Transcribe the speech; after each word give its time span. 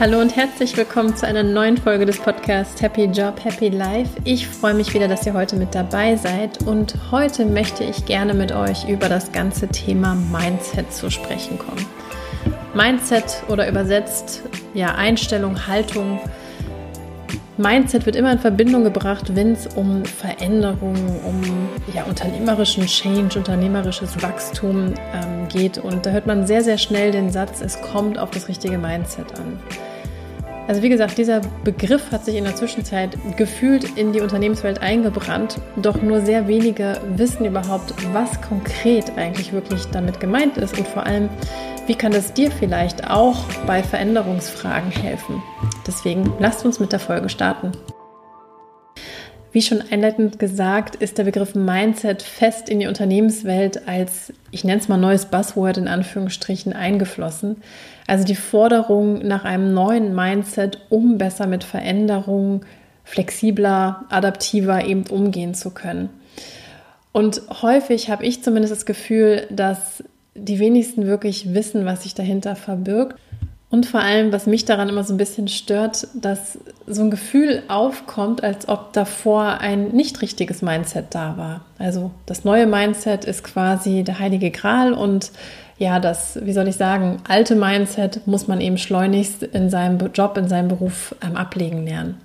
Hallo 0.00 0.18
und 0.18 0.34
herzlich 0.34 0.78
willkommen 0.78 1.14
zu 1.14 1.26
einer 1.26 1.42
neuen 1.42 1.76
Folge 1.76 2.06
des 2.06 2.18
Podcasts 2.18 2.80
Happy 2.80 3.04
Job, 3.04 3.44
Happy 3.44 3.68
Life. 3.68 4.08
Ich 4.24 4.48
freue 4.48 4.72
mich 4.72 4.94
wieder, 4.94 5.08
dass 5.08 5.26
ihr 5.26 5.34
heute 5.34 5.56
mit 5.56 5.74
dabei 5.74 6.16
seid 6.16 6.66
und 6.66 6.94
heute 7.10 7.44
möchte 7.44 7.84
ich 7.84 8.06
gerne 8.06 8.32
mit 8.32 8.50
euch 8.50 8.88
über 8.88 9.10
das 9.10 9.30
ganze 9.30 9.68
Thema 9.68 10.14
Mindset 10.14 10.90
zu 10.90 11.10
sprechen 11.10 11.58
kommen. 11.58 11.84
Mindset 12.72 13.42
oder 13.48 13.68
übersetzt 13.68 14.42
ja 14.72 14.94
Einstellung, 14.94 15.66
Haltung. 15.66 16.18
Mindset 17.58 18.06
wird 18.06 18.16
immer 18.16 18.32
in 18.32 18.38
Verbindung 18.38 18.84
gebracht, 18.84 19.36
wenn 19.36 19.52
es 19.52 19.66
um 19.66 20.06
Veränderungen, 20.06 21.20
um 21.26 21.42
ja, 21.94 22.04
unternehmerischen 22.04 22.86
Change, 22.86 23.38
unternehmerisches 23.38 24.22
Wachstum 24.22 24.94
ähm, 25.12 25.46
geht. 25.50 25.76
Und 25.76 26.06
da 26.06 26.10
hört 26.10 26.26
man 26.26 26.46
sehr, 26.46 26.64
sehr 26.64 26.78
schnell 26.78 27.10
den 27.12 27.30
Satz, 27.30 27.60
es 27.60 27.78
kommt 27.82 28.18
auf 28.18 28.30
das 28.30 28.48
richtige 28.48 28.78
Mindset 28.78 29.38
an. 29.38 29.58
Also 30.70 30.82
wie 30.82 30.88
gesagt, 30.88 31.18
dieser 31.18 31.40
Begriff 31.64 32.12
hat 32.12 32.24
sich 32.24 32.36
in 32.36 32.44
der 32.44 32.54
Zwischenzeit 32.54 33.18
gefühlt 33.36 33.98
in 33.98 34.12
die 34.12 34.20
Unternehmenswelt 34.20 34.80
eingebrannt, 34.80 35.60
doch 35.74 36.00
nur 36.00 36.20
sehr 36.20 36.46
wenige 36.46 37.00
wissen 37.16 37.44
überhaupt, 37.44 37.92
was 38.12 38.40
konkret 38.40 39.10
eigentlich 39.16 39.52
wirklich 39.52 39.86
damit 39.86 40.20
gemeint 40.20 40.58
ist 40.58 40.78
und 40.78 40.86
vor 40.86 41.04
allem, 41.04 41.28
wie 41.88 41.96
kann 41.96 42.12
es 42.12 42.32
dir 42.34 42.52
vielleicht 42.52 43.10
auch 43.10 43.46
bei 43.66 43.82
Veränderungsfragen 43.82 44.92
helfen. 44.92 45.42
Deswegen 45.88 46.32
lasst 46.38 46.64
uns 46.64 46.78
mit 46.78 46.92
der 46.92 47.00
Folge 47.00 47.30
starten. 47.30 47.72
Wie 49.52 49.62
schon 49.62 49.82
einleitend 49.90 50.38
gesagt, 50.38 50.94
ist 50.94 51.18
der 51.18 51.24
Begriff 51.24 51.56
Mindset 51.56 52.22
fest 52.22 52.68
in 52.68 52.78
die 52.78 52.86
Unternehmenswelt 52.86 53.88
als, 53.88 54.32
ich 54.52 54.62
nenne 54.62 54.80
es 54.80 54.88
mal 54.88 54.96
neues 54.96 55.26
Buzzword 55.26 55.76
in 55.76 55.88
Anführungsstrichen, 55.88 56.72
eingeflossen. 56.72 57.56
Also 58.06 58.24
die 58.24 58.36
Forderung 58.36 59.26
nach 59.26 59.44
einem 59.44 59.74
neuen 59.74 60.14
Mindset, 60.14 60.78
um 60.88 61.18
besser 61.18 61.48
mit 61.48 61.64
Veränderungen 61.64 62.60
flexibler, 63.02 64.04
adaptiver 64.08 64.84
eben 64.84 65.06
umgehen 65.08 65.54
zu 65.54 65.70
können. 65.70 66.10
Und 67.10 67.42
häufig 67.62 68.08
habe 68.08 68.24
ich 68.24 68.44
zumindest 68.44 68.72
das 68.72 68.86
Gefühl, 68.86 69.48
dass 69.50 70.04
die 70.36 70.60
wenigsten 70.60 71.06
wirklich 71.06 71.54
wissen, 71.54 71.84
was 71.84 72.04
sich 72.04 72.14
dahinter 72.14 72.54
verbirgt. 72.54 73.16
Und 73.70 73.86
vor 73.86 74.00
allem, 74.00 74.32
was 74.32 74.46
mich 74.46 74.64
daran 74.64 74.88
immer 74.88 75.04
so 75.04 75.14
ein 75.14 75.16
bisschen 75.16 75.46
stört, 75.46 76.08
dass 76.14 76.58
so 76.88 77.02
ein 77.02 77.10
Gefühl 77.10 77.62
aufkommt, 77.68 78.42
als 78.42 78.68
ob 78.68 78.92
davor 78.92 79.60
ein 79.60 79.90
nicht 79.90 80.22
richtiges 80.22 80.60
Mindset 80.60 81.06
da 81.10 81.36
war. 81.36 81.60
Also 81.78 82.10
das 82.26 82.44
neue 82.44 82.66
Mindset 82.66 83.24
ist 83.24 83.44
quasi 83.44 84.02
der 84.02 84.18
heilige 84.18 84.50
Gral 84.50 84.92
und 84.92 85.30
ja, 85.78 85.98
das, 86.00 86.38
wie 86.42 86.52
soll 86.52 86.68
ich 86.68 86.76
sagen, 86.76 87.22
alte 87.26 87.54
Mindset 87.54 88.26
muss 88.26 88.48
man 88.48 88.60
eben 88.60 88.76
schleunigst 88.76 89.44
in 89.44 89.70
seinem 89.70 89.98
Job, 90.12 90.36
in 90.36 90.48
seinem 90.48 90.68
Beruf 90.68 91.14
ähm, 91.24 91.36
ablegen 91.36 91.86
lernen. 91.86 92.20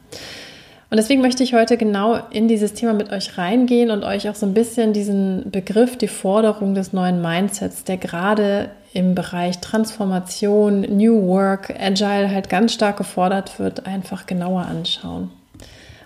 Und 0.95 0.99
deswegen 0.99 1.21
möchte 1.21 1.43
ich 1.43 1.53
heute 1.53 1.75
genau 1.75 2.19
in 2.29 2.47
dieses 2.47 2.73
Thema 2.73 2.93
mit 2.93 3.11
euch 3.11 3.37
reingehen 3.37 3.91
und 3.91 4.05
euch 4.05 4.29
auch 4.29 4.35
so 4.35 4.45
ein 4.45 4.53
bisschen 4.53 4.93
diesen 4.93 5.51
Begriff, 5.51 5.97
die 5.97 6.07
Forderung 6.07 6.73
des 6.73 6.93
neuen 6.93 7.21
Mindsets, 7.21 7.83
der 7.83 7.97
gerade 7.97 8.69
im 8.93 9.13
Bereich 9.13 9.59
Transformation, 9.59 10.83
New 10.83 11.27
Work, 11.27 11.75
Agile 11.77 12.31
halt 12.31 12.47
ganz 12.47 12.71
stark 12.71 12.95
gefordert 12.95 13.59
wird, 13.59 13.85
einfach 13.85 14.25
genauer 14.25 14.67
anschauen. 14.67 15.31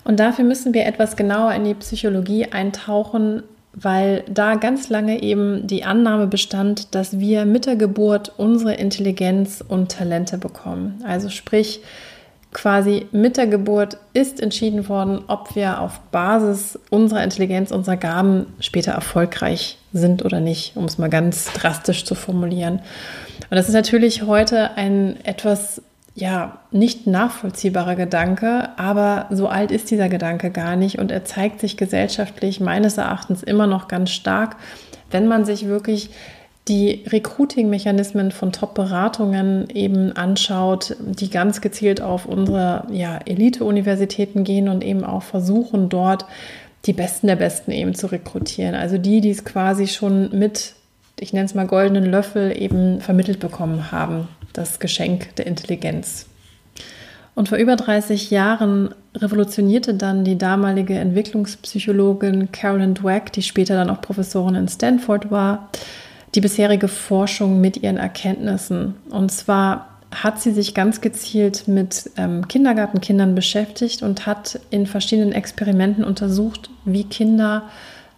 Und 0.06 0.20
dafür 0.20 0.44
müssen 0.44 0.74
wir 0.74 0.88
etwas 0.88 1.16
genauer 1.16 1.54
in 1.54 1.66
die 1.66 1.76
Psychologie 1.76 2.48
eintauchen, 2.52 3.44
weil 3.74 4.24
da 4.28 4.56
ganz 4.56 4.90
lange 4.90 5.22
eben 5.22 5.68
die 5.68 5.84
Annahme 5.84 6.26
bestand, 6.26 6.96
dass 6.96 7.20
wir 7.20 7.46
mit 7.46 7.68
der 7.68 7.76
Geburt 7.76 8.34
unsere 8.38 8.74
Intelligenz 8.74 9.64
und 9.68 9.92
Talente 9.92 10.40
bekommen. 10.40 11.04
Also 11.06 11.30
sprich, 11.30 11.82
quasi 12.52 13.08
mit 13.12 13.38
der 13.38 13.48
Geburt 13.48 13.98
ist 14.14 14.42
entschieden 14.42 14.90
worden, 14.90 15.24
ob 15.28 15.56
wir 15.56 15.82
auf 15.82 16.00
Basis 16.12 16.80
unserer 16.90 17.24
Intelligenz, 17.24 17.72
unserer 17.72 17.98
Gaben 17.98 18.48
später 18.60 18.94
erfolgreich 18.94 19.78
sind 19.94 20.26
oder 20.26 20.40
nicht, 20.40 20.76
um 20.76 20.86
es 20.86 20.98
mal 20.98 21.10
ganz 21.10 21.52
drastisch 21.54 22.06
zu 22.06 22.16
formulieren. 22.16 22.80
Und 23.50 23.56
das 23.56 23.68
ist 23.68 23.74
natürlich 23.74 24.24
heute 24.24 24.72
ein 24.76 25.24
etwas 25.24 25.82
ja, 26.16 26.58
nicht 26.72 27.08
nachvollziehbarer 27.08 27.96
Gedanke, 27.96 28.70
aber 28.78 29.28
so 29.30 29.48
alt 29.48 29.72
ist 29.72 29.90
dieser 29.90 30.10
Gedanke 30.10 30.50
gar 30.50 30.76
nicht 30.76 31.00
und 31.00 31.12
er 31.12 31.24
zeigt 31.24 31.62
sich 31.62 31.78
gesellschaftlich 31.78 32.60
meines 32.60 32.98
Erachtens 32.98 33.42
immer 33.42 33.68
noch 33.68 33.88
ganz 33.88 34.10
stark, 34.10 34.58
wenn 35.12 35.28
man 35.28 35.46
sich 35.46 35.68
wirklich 35.68 36.10
die 36.70 37.04
Recruiting-Mechanismen 37.08 38.32
von 38.32 38.52
Top-Beratungen 38.52 39.70
eben 39.72 40.14
anschaut, 40.14 40.96
die 41.00 41.30
ganz 41.30 41.62
gezielt 41.62 42.00
auf 42.00 42.26
unsere 42.26 42.86
ja, 42.92 43.20
Elite-Universitäten 43.26 44.44
gehen 44.44 44.70
und 44.70 44.84
eben 44.84 45.04
auch 45.04 45.24
versuchen, 45.24 45.90
dort 45.90 46.26
die 46.86 46.94
Besten 46.94 47.28
der 47.28 47.36
Besten 47.36 47.72
eben 47.72 47.96
zu 47.96 48.08
rekrutieren. 48.08 48.76
Also 48.76 48.98
die, 48.98 49.20
die 49.20 49.32
es 49.32 49.44
quasi 49.44 49.88
schon 49.88 50.30
mit, 50.38 50.76
ich 51.20 51.34
nenne 51.34 51.46
es 51.46 51.56
mal 51.56 51.68
goldenen 51.68 52.06
Löffel, 52.06 52.56
eben 52.56 53.02
vermittelt 53.02 53.40
bekommen 53.40 53.92
haben, 53.92 54.28
das 54.54 54.80
Geschenk 54.80 55.36
der 55.36 55.48
Intelligenz. 55.48 56.28
Und 57.36 57.50
vor 57.50 57.58
über 57.58 57.76
30 57.76 58.32
Jahren 58.32 58.94
revolutionierte 59.16 59.94
dann 59.94 60.24
die 60.24 60.38
damalige 60.38 60.96
Entwicklungspsychologin 61.00 62.52
Carolyn 62.52 62.94
Dweck, 62.94 63.32
die 63.32 63.42
später 63.42 63.76
dann 63.76 63.90
auch 63.90 64.02
Professorin 64.02 64.56
in 64.56 64.68
Stanford 64.68 65.32
war, 65.32 65.70
die 66.36 66.42
bisherige 66.42 66.88
Forschung 66.88 67.60
mit 67.62 67.78
ihren 67.78 67.98
Erkenntnissen. 67.98 68.96
Und 69.10 69.32
zwar 69.32 69.90
hat 70.12 70.42
sie 70.42 70.52
sich 70.52 70.74
ganz 70.74 71.02
gezielt 71.02 71.68
mit 71.68 72.10
ähm, 72.18 72.48
Kindergartenkindern 72.48 73.36
beschäftigt 73.36 74.02
und 74.02 74.26
hat 74.26 74.60
in 74.70 74.88
verschiedenen 74.88 75.34
Experimenten 75.34 76.04
untersucht, 76.04 76.70
wie 76.86 77.04
Kinder 77.04 77.64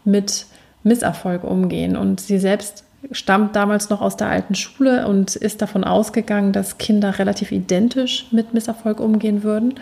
mit 0.06 0.46
Misserfolg 0.84 1.44
umgehen. 1.44 1.96
Und 1.96 2.22
sie 2.22 2.40
selbst 2.40 2.86
stammt 3.12 3.56
damals 3.56 3.90
noch 3.90 4.02
aus 4.02 4.16
der 4.16 4.28
alten 4.28 4.56
Schule 4.56 5.08
und 5.08 5.36
ist 5.36 5.62
davon 5.62 5.84
ausgegangen, 5.84 6.54
dass 6.54 6.78
Kinder 6.78 7.20
relativ 7.20 7.52
identisch 7.52 8.28
mit 8.32 8.54
Misserfolg 8.54 9.00
umgehen 9.00 9.44
würden. 9.44 9.76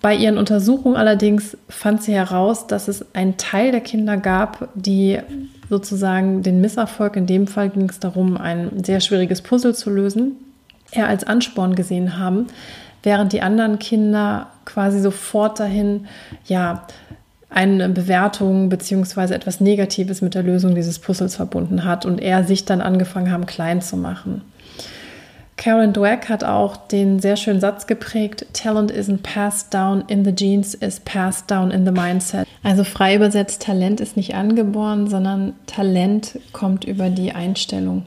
Bei 0.00 0.14
ihren 0.14 0.38
Untersuchungen 0.38 0.96
allerdings 0.96 1.58
fand 1.68 2.02
sie 2.02 2.14
heraus, 2.14 2.66
dass 2.66 2.88
es 2.88 3.14
einen 3.14 3.36
Teil 3.36 3.72
der 3.72 3.82
Kinder 3.82 4.16
gab, 4.16 4.68
die 4.74 5.18
sozusagen 5.70 6.42
den 6.42 6.60
Misserfolg, 6.60 7.16
in 7.16 7.26
dem 7.26 7.46
Fall 7.46 7.70
ging 7.70 7.88
es 7.88 8.00
darum, 8.00 8.36
ein 8.36 8.84
sehr 8.84 9.00
schwieriges 9.00 9.40
Puzzle 9.40 9.74
zu 9.74 9.88
lösen, 9.88 10.32
eher 10.90 11.08
als 11.08 11.24
Ansporn 11.24 11.76
gesehen 11.76 12.18
haben, 12.18 12.48
während 13.02 13.32
die 13.32 13.40
anderen 13.40 13.78
Kinder 13.78 14.48
quasi 14.66 15.00
sofort 15.00 15.60
dahin, 15.60 16.06
ja, 16.44 16.86
eine 17.48 17.88
Bewertung 17.88 18.68
beziehungsweise 18.68 19.34
etwas 19.34 19.60
Negatives 19.60 20.22
mit 20.22 20.34
der 20.34 20.44
Lösung 20.44 20.74
dieses 20.74 21.00
Puzzles 21.00 21.34
verbunden 21.34 21.84
hat 21.84 22.06
und 22.06 22.20
er 22.20 22.44
sich 22.44 22.64
dann 22.64 22.80
angefangen 22.80 23.32
haben, 23.32 23.46
klein 23.46 23.82
zu 23.82 23.96
machen. 23.96 24.42
Karen 25.60 25.92
Dweck 25.92 26.30
hat 26.30 26.42
auch 26.42 26.78
den 26.78 27.18
sehr 27.20 27.36
schönen 27.36 27.60
Satz 27.60 27.86
geprägt, 27.86 28.46
Talent 28.54 28.90
isn't 28.90 29.22
passed 29.22 29.74
down 29.74 30.02
in 30.08 30.24
the 30.24 30.32
genes, 30.32 30.72
is 30.72 30.98
passed 31.00 31.50
down 31.50 31.70
in 31.70 31.84
the 31.84 31.92
mindset. 31.92 32.48
Also 32.62 32.82
frei 32.82 33.14
übersetzt, 33.14 33.60
Talent 33.60 34.00
ist 34.00 34.16
nicht 34.16 34.34
angeboren, 34.34 35.06
sondern 35.06 35.52
Talent 35.66 36.38
kommt 36.52 36.84
über 36.84 37.10
die 37.10 37.32
Einstellung. 37.32 38.06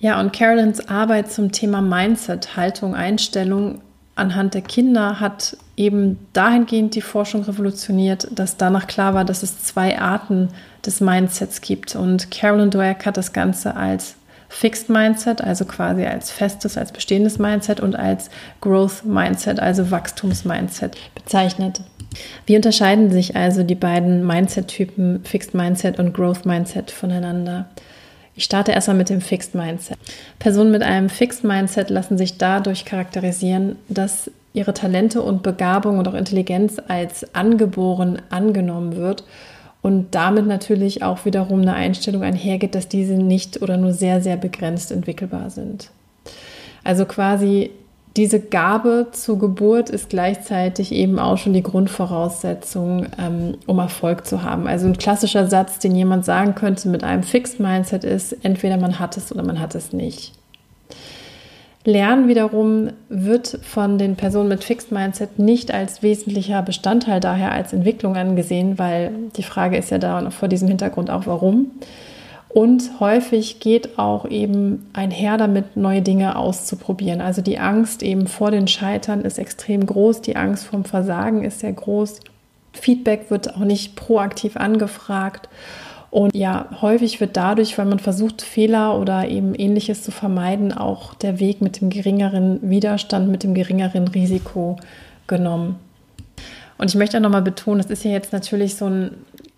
Ja, 0.00 0.18
und 0.18 0.32
Carolins 0.32 0.88
Arbeit 0.88 1.30
zum 1.30 1.52
Thema 1.52 1.80
Mindset, 1.80 2.56
Haltung, 2.56 2.96
Einstellung 2.96 3.80
anhand 4.16 4.54
der 4.54 4.62
Kinder 4.62 5.20
hat 5.20 5.56
eben 5.76 6.18
dahingehend 6.32 6.96
die 6.96 7.02
Forschung 7.02 7.44
revolutioniert, 7.44 8.26
dass 8.32 8.56
danach 8.56 8.88
klar 8.88 9.14
war, 9.14 9.24
dass 9.24 9.44
es 9.44 9.62
zwei 9.62 10.00
Arten 10.00 10.48
des 10.84 11.00
Mindsets 11.00 11.60
gibt. 11.60 11.94
Und 11.94 12.32
Carolyn 12.32 12.70
Dweck 12.70 13.06
hat 13.06 13.16
das 13.16 13.32
Ganze 13.32 13.76
als 13.76 14.16
Fixed 14.48 14.88
Mindset, 14.88 15.42
also 15.42 15.64
quasi 15.64 16.04
als 16.04 16.30
festes, 16.30 16.76
als 16.78 16.92
bestehendes 16.92 17.38
Mindset 17.38 17.80
und 17.80 17.96
als 17.96 18.30
Growth 18.60 19.04
Mindset, 19.04 19.60
also 19.60 19.90
Wachstums-Mindset 19.90 20.96
bezeichnet. 21.14 21.80
Wie 22.46 22.56
unterscheiden 22.56 23.10
sich 23.10 23.36
also 23.36 23.62
die 23.62 23.74
beiden 23.74 24.26
Mindset-Typen 24.26 25.24
Fixed 25.24 25.54
Mindset 25.54 25.98
und 25.98 26.12
Growth 26.12 26.46
Mindset 26.46 26.90
voneinander? 26.90 27.68
Ich 28.36 28.44
starte 28.44 28.72
erstmal 28.72 28.96
mit 28.96 29.10
dem 29.10 29.20
Fixed 29.20 29.54
Mindset. 29.54 29.96
Personen 30.38 30.70
mit 30.70 30.82
einem 30.82 31.08
Fixed 31.08 31.44
Mindset 31.44 31.90
lassen 31.90 32.18
sich 32.18 32.38
dadurch 32.38 32.84
charakterisieren, 32.84 33.76
dass 33.88 34.30
ihre 34.52 34.74
Talente 34.74 35.22
und 35.22 35.42
Begabung 35.42 35.98
und 35.98 36.08
auch 36.08 36.14
Intelligenz 36.14 36.80
als 36.86 37.34
angeboren 37.34 38.22
angenommen 38.30 38.96
wird 38.96 39.24
und 39.84 40.14
damit 40.14 40.46
natürlich 40.46 41.02
auch 41.02 41.26
wiederum 41.26 41.60
eine 41.60 41.74
Einstellung 41.74 42.22
einhergeht, 42.22 42.74
dass 42.74 42.88
diese 42.88 43.12
nicht 43.16 43.60
oder 43.60 43.76
nur 43.76 43.92
sehr, 43.92 44.22
sehr 44.22 44.38
begrenzt 44.38 44.90
entwickelbar 44.90 45.50
sind. 45.50 45.90
Also 46.82 47.04
quasi 47.04 47.70
diese 48.16 48.40
Gabe 48.40 49.08
zur 49.12 49.38
Geburt 49.38 49.90
ist 49.90 50.08
gleichzeitig 50.08 50.90
eben 50.90 51.18
auch 51.18 51.36
schon 51.36 51.52
die 51.52 51.62
Grundvoraussetzung, 51.62 53.08
ähm, 53.18 53.58
um 53.66 53.78
Erfolg 53.78 54.26
zu 54.26 54.42
haben. 54.42 54.66
Also 54.66 54.86
ein 54.86 54.96
klassischer 54.96 55.48
Satz, 55.48 55.80
den 55.80 55.94
jemand 55.94 56.24
sagen 56.24 56.54
könnte 56.54 56.88
mit 56.88 57.04
einem 57.04 57.22
Fixed 57.22 57.60
Mindset 57.60 58.04
ist, 58.04 58.32
entweder 58.42 58.78
man 58.78 58.98
hat 58.98 59.18
es 59.18 59.32
oder 59.32 59.44
man 59.44 59.60
hat 59.60 59.74
es 59.74 59.92
nicht. 59.92 60.32
Lernen 61.86 62.28
wiederum 62.28 62.90
wird 63.10 63.58
von 63.62 63.98
den 63.98 64.16
Personen 64.16 64.48
mit 64.48 64.64
Fixed 64.64 64.90
Mindset 64.90 65.38
nicht 65.38 65.72
als 65.72 66.02
wesentlicher 66.02 66.62
Bestandteil 66.62 67.20
daher 67.20 67.52
als 67.52 67.74
Entwicklung 67.74 68.16
angesehen, 68.16 68.78
weil 68.78 69.12
die 69.36 69.42
Frage 69.42 69.76
ist 69.76 69.90
ja 69.90 69.98
da 69.98 70.30
vor 70.30 70.48
diesem 70.48 70.68
Hintergrund 70.68 71.10
auch 71.10 71.26
warum. 71.26 71.72
Und 72.48 73.00
häufig 73.00 73.60
geht 73.60 73.98
auch 73.98 74.26
eben 74.26 74.86
einher 74.92 75.36
damit, 75.36 75.76
neue 75.76 76.00
Dinge 76.00 76.36
auszuprobieren. 76.36 77.20
Also 77.20 77.42
die 77.42 77.58
Angst 77.58 78.02
eben 78.02 78.28
vor 78.28 78.50
den 78.50 78.68
Scheitern 78.68 79.22
ist 79.22 79.38
extrem 79.38 79.84
groß, 79.84 80.22
die 80.22 80.36
Angst 80.36 80.64
vom 80.64 80.84
Versagen 80.84 81.42
ist 81.44 81.60
sehr 81.60 81.72
groß. 81.72 82.20
Feedback 82.72 83.30
wird 83.30 83.56
auch 83.56 83.64
nicht 83.64 83.96
proaktiv 83.96 84.56
angefragt. 84.56 85.48
Und 86.14 86.32
ja, 86.32 86.68
häufig 86.80 87.20
wird 87.20 87.36
dadurch, 87.36 87.76
weil 87.76 87.86
man 87.86 87.98
versucht, 87.98 88.40
Fehler 88.40 89.00
oder 89.00 89.26
eben 89.26 89.52
ähnliches 89.52 90.04
zu 90.04 90.12
vermeiden, 90.12 90.72
auch 90.72 91.12
der 91.12 91.40
Weg 91.40 91.60
mit 91.60 91.80
dem 91.80 91.90
geringeren 91.90 92.60
Widerstand, 92.70 93.28
mit 93.28 93.42
dem 93.42 93.52
geringeren 93.52 94.06
Risiko 94.06 94.76
genommen. 95.26 95.74
Und 96.78 96.88
ich 96.88 96.94
möchte 96.94 97.16
auch 97.16 97.20
nochmal 97.20 97.42
betonen, 97.42 97.82
das 97.82 97.90
ist 97.90 98.04
ja 98.04 98.12
jetzt 98.12 98.32
natürlich 98.32 98.76
so 98.76 98.86
ein, 98.86 99.10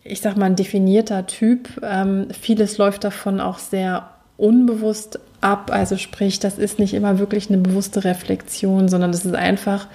ich 0.02 0.22
sag 0.22 0.38
mal, 0.38 0.46
ein 0.46 0.56
definierter 0.56 1.26
Typ. 1.26 1.68
Ähm, 1.82 2.28
vieles 2.30 2.78
läuft 2.78 3.04
davon 3.04 3.38
auch 3.38 3.58
sehr 3.58 4.08
unbewusst 4.38 5.20
ab. 5.42 5.70
Also 5.70 5.98
sprich, 5.98 6.38
das 6.38 6.56
ist 6.56 6.78
nicht 6.78 6.94
immer 6.94 7.18
wirklich 7.18 7.50
eine 7.50 7.58
bewusste 7.58 8.02
Reflexion, 8.04 8.88
sondern 8.88 9.12
das 9.12 9.26
ist 9.26 9.34
einfach 9.34 9.88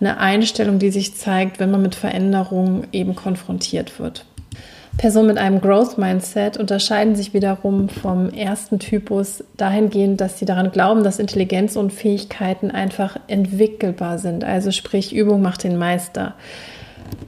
eine 0.00 0.18
Einstellung, 0.18 0.80
die 0.80 0.90
sich 0.90 1.14
zeigt, 1.14 1.60
wenn 1.60 1.70
man 1.70 1.82
mit 1.82 1.94
Veränderungen 1.94 2.88
eben 2.90 3.14
konfrontiert 3.14 4.00
wird. 4.00 4.24
Personen 4.98 5.28
mit 5.28 5.38
einem 5.38 5.60
Growth 5.60 5.96
Mindset 5.96 6.56
unterscheiden 6.56 7.14
sich 7.14 7.32
wiederum 7.32 7.88
vom 7.88 8.30
ersten 8.30 8.80
Typus 8.80 9.44
dahingehend, 9.56 10.20
dass 10.20 10.40
sie 10.40 10.44
daran 10.44 10.72
glauben, 10.72 11.04
dass 11.04 11.20
Intelligenz 11.20 11.76
und 11.76 11.92
Fähigkeiten 11.92 12.72
einfach 12.72 13.16
entwickelbar 13.28 14.18
sind. 14.18 14.42
Also 14.42 14.72
sprich, 14.72 15.14
Übung 15.14 15.40
macht 15.40 15.62
den 15.62 15.78
Meister. 15.78 16.34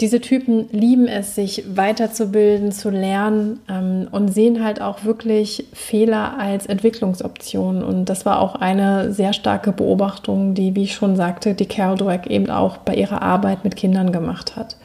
Diese 0.00 0.20
Typen 0.20 0.68
lieben 0.72 1.06
es, 1.06 1.36
sich 1.36 1.64
weiterzubilden, 1.76 2.72
zu 2.72 2.90
lernen 2.90 3.60
ähm, 3.68 4.08
und 4.10 4.34
sehen 4.34 4.64
halt 4.64 4.82
auch 4.82 5.04
wirklich 5.04 5.66
Fehler 5.72 6.38
als 6.38 6.66
Entwicklungsoption. 6.66 7.84
Und 7.84 8.06
das 8.06 8.26
war 8.26 8.40
auch 8.40 8.56
eine 8.56 9.12
sehr 9.12 9.32
starke 9.32 9.70
Beobachtung, 9.70 10.54
die, 10.54 10.74
wie 10.74 10.82
ich 10.82 10.94
schon 10.94 11.14
sagte, 11.14 11.54
die 11.54 11.66
Carol 11.66 11.96
Dweck 11.96 12.26
eben 12.26 12.50
auch 12.50 12.78
bei 12.78 12.96
ihrer 12.96 13.22
Arbeit 13.22 13.62
mit 13.62 13.76
Kindern 13.76 14.10
gemacht 14.10 14.56
hat. 14.56 14.76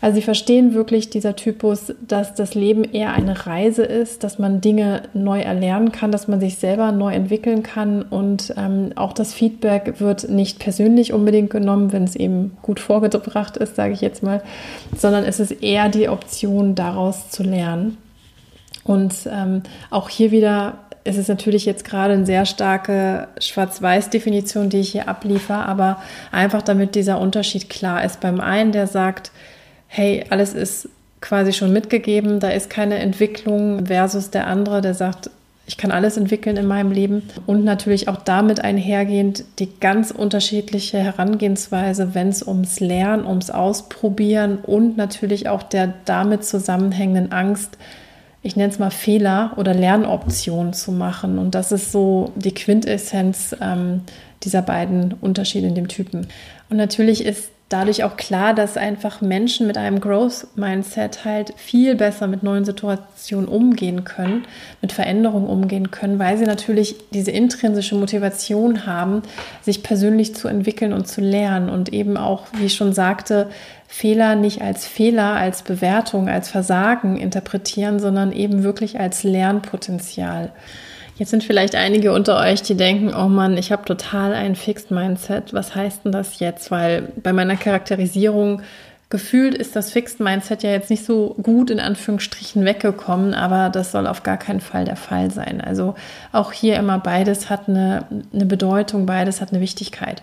Also 0.00 0.16
sie 0.16 0.22
verstehen 0.22 0.74
wirklich 0.74 1.10
dieser 1.10 1.36
Typus, 1.36 1.94
dass 2.06 2.34
das 2.34 2.54
Leben 2.54 2.84
eher 2.84 3.12
eine 3.12 3.46
Reise 3.46 3.82
ist, 3.82 4.24
dass 4.24 4.38
man 4.38 4.60
Dinge 4.60 5.02
neu 5.14 5.40
erlernen 5.40 5.92
kann, 5.92 6.12
dass 6.12 6.28
man 6.28 6.40
sich 6.40 6.56
selber 6.56 6.92
neu 6.92 7.14
entwickeln 7.14 7.62
kann 7.62 8.02
und 8.02 8.52
ähm, 8.56 8.92
auch 8.96 9.12
das 9.12 9.32
Feedback 9.32 10.00
wird 10.00 10.28
nicht 10.28 10.58
persönlich 10.58 11.12
unbedingt 11.12 11.50
genommen, 11.50 11.92
wenn 11.92 12.04
es 12.04 12.14
eben 12.14 12.56
gut 12.62 12.80
vorgebracht 12.80 13.56
ist, 13.56 13.76
sage 13.76 13.94
ich 13.94 14.00
jetzt 14.00 14.22
mal, 14.22 14.42
sondern 14.96 15.24
es 15.24 15.40
ist 15.40 15.62
eher 15.62 15.88
die 15.88 16.08
Option, 16.08 16.74
daraus 16.74 17.30
zu 17.30 17.42
lernen. 17.42 17.96
Und 18.84 19.14
ähm, 19.30 19.62
auch 19.90 20.08
hier 20.08 20.30
wieder 20.30 20.78
ist 21.06 21.18
es 21.18 21.28
natürlich 21.28 21.64
jetzt 21.64 21.84
gerade 21.84 22.14
eine 22.14 22.26
sehr 22.26 22.46
starke 22.46 23.28
Schwarz-Weiß-Definition, 23.40 24.70
die 24.70 24.80
ich 24.80 24.90
hier 24.90 25.08
abliefere, 25.08 25.64
aber 25.66 26.02
einfach 26.32 26.62
damit 26.62 26.94
dieser 26.94 27.20
Unterschied 27.20 27.70
klar 27.70 28.04
ist. 28.04 28.20
Beim 28.20 28.40
einen, 28.40 28.72
der 28.72 28.86
sagt, 28.86 29.30
hey, 29.88 30.24
alles 30.30 30.52
ist 30.52 30.88
quasi 31.20 31.52
schon 31.52 31.72
mitgegeben, 31.72 32.40
da 32.40 32.50
ist 32.50 32.70
keine 32.70 32.98
Entwicklung 32.98 33.86
versus 33.86 34.30
der 34.30 34.46
andere, 34.46 34.80
der 34.80 34.94
sagt, 34.94 35.30
ich 35.68 35.76
kann 35.76 35.90
alles 35.90 36.16
entwickeln 36.16 36.56
in 36.56 36.66
meinem 36.66 36.92
Leben 36.92 37.22
und 37.46 37.64
natürlich 37.64 38.08
auch 38.08 38.18
damit 38.18 38.62
einhergehend 38.62 39.44
die 39.58 39.68
ganz 39.80 40.12
unterschiedliche 40.12 40.98
Herangehensweise, 40.98 42.14
wenn 42.14 42.28
es 42.28 42.46
ums 42.46 42.78
Lernen, 42.78 43.26
ums 43.26 43.50
Ausprobieren 43.50 44.58
und 44.58 44.96
natürlich 44.96 45.48
auch 45.48 45.64
der 45.64 45.94
damit 46.04 46.44
zusammenhängenden 46.44 47.32
Angst, 47.32 47.78
ich 48.42 48.54
nenne 48.54 48.72
es 48.72 48.78
mal 48.78 48.90
Fehler 48.90 49.54
oder 49.56 49.74
Lernoptionen 49.74 50.72
zu 50.72 50.92
machen. 50.92 51.38
Und 51.38 51.56
das 51.56 51.72
ist 51.72 51.90
so 51.90 52.30
die 52.36 52.54
Quintessenz 52.54 53.56
ähm, 53.60 54.02
dieser 54.44 54.62
beiden 54.62 55.14
Unterschiede 55.14 55.66
in 55.66 55.74
dem 55.74 55.88
Typen. 55.88 56.28
Und 56.70 56.76
natürlich 56.76 57.24
ist 57.24 57.50
dadurch 57.68 58.04
auch 58.04 58.16
klar, 58.16 58.54
dass 58.54 58.76
einfach 58.76 59.20
Menschen 59.20 59.66
mit 59.66 59.76
einem 59.76 60.00
Growth-Mindset 60.00 61.24
halt 61.24 61.52
viel 61.56 61.96
besser 61.96 62.28
mit 62.28 62.44
neuen 62.44 62.64
Situationen 62.64 63.48
umgehen 63.48 64.04
können, 64.04 64.46
mit 64.82 64.92
Veränderungen 64.92 65.48
umgehen 65.48 65.90
können, 65.90 66.20
weil 66.20 66.38
sie 66.38 66.44
natürlich 66.44 66.94
diese 67.12 67.32
intrinsische 67.32 67.96
Motivation 67.96 68.86
haben, 68.86 69.22
sich 69.62 69.82
persönlich 69.82 70.36
zu 70.36 70.46
entwickeln 70.46 70.92
und 70.92 71.08
zu 71.08 71.20
lernen 71.20 71.68
und 71.68 71.92
eben 71.92 72.16
auch, 72.16 72.44
wie 72.56 72.66
ich 72.66 72.74
schon 72.74 72.92
sagte, 72.92 73.48
Fehler 73.88 74.36
nicht 74.36 74.62
als 74.62 74.86
Fehler, 74.86 75.34
als 75.34 75.62
Bewertung, 75.62 76.28
als 76.28 76.48
Versagen 76.48 77.16
interpretieren, 77.16 77.98
sondern 77.98 78.30
eben 78.32 78.62
wirklich 78.62 79.00
als 79.00 79.24
Lernpotenzial. 79.24 80.52
Jetzt 81.18 81.30
sind 81.30 81.44
vielleicht 81.44 81.74
einige 81.74 82.12
unter 82.12 82.38
euch, 82.38 82.60
die 82.60 82.76
denken, 82.76 83.14
oh 83.14 83.28
Mann, 83.28 83.56
ich 83.56 83.72
habe 83.72 83.84
total 83.84 84.34
ein 84.34 84.54
Fixed 84.54 84.90
Mindset. 84.90 85.54
Was 85.54 85.74
heißt 85.74 86.04
denn 86.04 86.12
das 86.12 86.40
jetzt? 86.40 86.70
Weil 86.70 87.08
bei 87.22 87.32
meiner 87.32 87.56
Charakterisierung 87.56 88.60
gefühlt 89.08 89.54
ist 89.54 89.76
das 89.76 89.92
Fixed 89.92 90.20
Mindset 90.20 90.62
ja 90.62 90.70
jetzt 90.70 90.90
nicht 90.90 91.06
so 91.06 91.34
gut 91.42 91.70
in 91.70 91.80
Anführungsstrichen 91.80 92.66
weggekommen, 92.66 93.32
aber 93.32 93.70
das 93.70 93.92
soll 93.92 94.06
auf 94.06 94.24
gar 94.24 94.36
keinen 94.36 94.60
Fall 94.60 94.84
der 94.84 94.96
Fall 94.96 95.30
sein. 95.30 95.62
Also 95.62 95.94
auch 96.32 96.52
hier 96.52 96.76
immer 96.76 96.98
beides 96.98 97.48
hat 97.48 97.66
eine, 97.66 98.04
eine 98.34 98.44
Bedeutung, 98.44 99.06
beides 99.06 99.40
hat 99.40 99.52
eine 99.52 99.62
Wichtigkeit. 99.62 100.20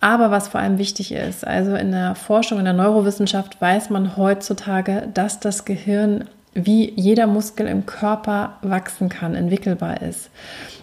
Aber 0.00 0.30
was 0.30 0.46
vor 0.46 0.60
allem 0.60 0.78
wichtig 0.78 1.10
ist, 1.10 1.44
also 1.44 1.74
in 1.74 1.90
der 1.90 2.14
Forschung, 2.14 2.60
in 2.60 2.66
der 2.66 2.74
Neurowissenschaft 2.74 3.60
weiß 3.60 3.90
man 3.90 4.16
heutzutage, 4.16 5.08
dass 5.12 5.40
das 5.40 5.64
Gehirn 5.64 6.28
wie 6.66 6.92
jeder 6.94 7.26
Muskel 7.26 7.66
im 7.66 7.86
Körper 7.86 8.58
wachsen 8.62 9.08
kann, 9.08 9.34
entwickelbar 9.34 10.02
ist. 10.02 10.30